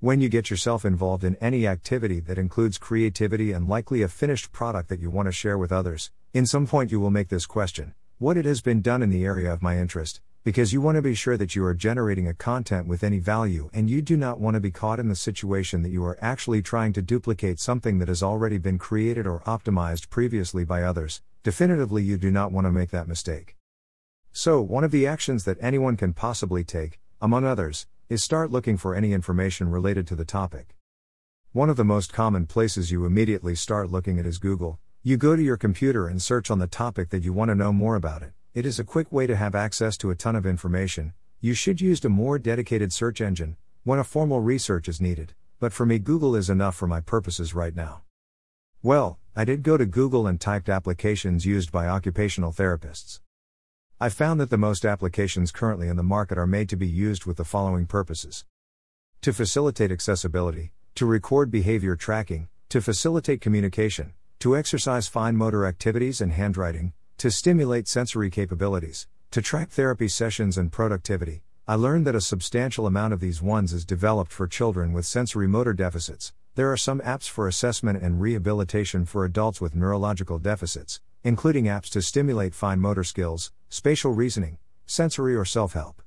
[0.00, 4.52] When you get yourself involved in any activity that includes creativity and likely a finished
[4.52, 7.46] product that you want to share with others, in some point you will make this
[7.46, 10.94] question what it has been done in the area of my interest, because you want
[10.94, 14.16] to be sure that you are generating a content with any value and you do
[14.16, 17.58] not want to be caught in the situation that you are actually trying to duplicate
[17.58, 21.22] something that has already been created or optimized previously by others.
[21.42, 23.56] Definitively, you do not want to make that mistake.
[24.30, 28.78] So, one of the actions that anyone can possibly take, among others, is start looking
[28.78, 30.74] for any information related to the topic.
[31.52, 34.78] One of the most common places you immediately start looking at is Google.
[35.02, 37.70] You go to your computer and search on the topic that you want to know
[37.70, 38.32] more about it.
[38.54, 41.12] It is a quick way to have access to a ton of information.
[41.42, 45.74] You should use a more dedicated search engine when a formal research is needed, but
[45.74, 48.04] for me, Google is enough for my purposes right now.
[48.82, 53.20] Well, I did go to Google and typed applications used by occupational therapists.
[54.00, 57.26] I found that the most applications currently in the market are made to be used
[57.26, 58.44] with the following purposes
[59.22, 66.20] to facilitate accessibility, to record behavior tracking, to facilitate communication, to exercise fine motor activities
[66.20, 72.14] and handwriting, to stimulate sensory capabilities, to track therapy sessions and productivity, I learned that
[72.14, 76.32] a substantial amount of these ones is developed for children with sensory motor deficits.
[76.54, 81.90] There are some apps for assessment and rehabilitation for adults with neurological deficits, including apps
[81.90, 86.02] to stimulate fine motor skills, spatial reasoning, sensory or self help.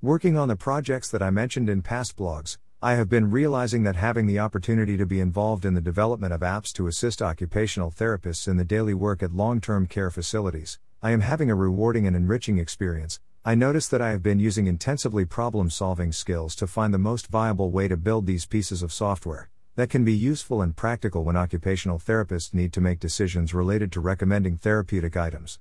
[0.00, 3.96] Working on the projects that I mentioned in past blogs, I have been realizing that
[3.96, 8.48] having the opportunity to be involved in the development of apps to assist occupational therapists
[8.48, 12.16] in the daily work at long term care facilities, I am having a rewarding and
[12.16, 13.20] enriching experience.
[13.44, 17.26] I notice that I have been using intensively problem solving skills to find the most
[17.26, 21.36] viable way to build these pieces of software, that can be useful and practical when
[21.36, 25.58] occupational therapists need to make decisions related to recommending therapeutic items.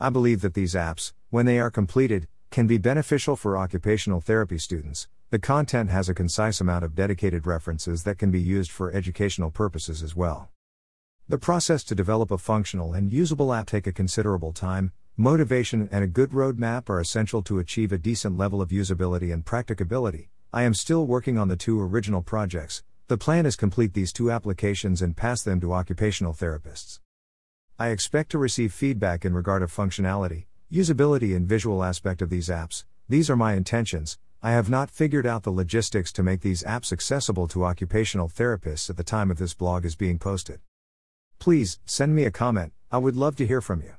[0.00, 4.58] I believe that these apps, when they are completed, can be beneficial for occupational therapy
[4.58, 5.08] students.
[5.30, 9.50] The content has a concise amount of dedicated references that can be used for educational
[9.50, 10.50] purposes as well.
[11.28, 14.92] The process to develop a functional and usable app take a considerable time.
[15.16, 19.44] Motivation and a good roadmap are essential to achieve a decent level of usability and
[19.44, 20.28] practicability.
[20.52, 24.30] I am still working on the two original projects, the plan is complete these two
[24.30, 27.00] applications and pass them to occupational therapists.
[27.78, 32.48] I expect to receive feedback in regard of functionality, usability and visual aspect of these
[32.48, 32.84] apps.
[33.08, 34.18] These are my intentions.
[34.42, 38.88] I have not figured out the logistics to make these apps accessible to occupational therapists
[38.88, 40.60] at the time of this blog is being posted.
[41.38, 42.72] Please send me a comment.
[42.90, 43.92] I would love to hear from you.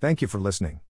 [0.00, 0.80] Thank you for listening.